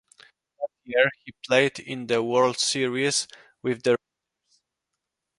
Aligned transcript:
That 0.57 0.69
year 0.83 1.11
he 1.23 1.31
played 1.45 1.77
in 1.77 2.07
the 2.07 2.23
World 2.23 2.57
Series 2.57 3.27
with 3.61 3.83
the 3.83 3.91
Rangers. 3.91 4.61